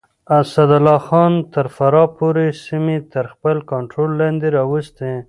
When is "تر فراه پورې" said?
1.53-2.45